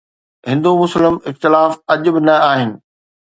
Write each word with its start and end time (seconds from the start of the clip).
هندو 0.51 0.71
مسلم 0.83 1.15
اختلاف 1.29 1.71
اڄ 1.93 2.03
به 2.13 2.19
نه 2.27 2.35
آهن. 2.51 2.69